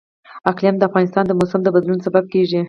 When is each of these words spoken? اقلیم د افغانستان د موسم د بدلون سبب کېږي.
اقلیم 0.51 0.75
د 0.77 0.83
افغانستان 0.89 1.23
د 1.27 1.31
موسم 1.39 1.59
د 1.63 1.67
بدلون 1.75 1.99
سبب 2.05 2.23
کېږي. 2.33 2.59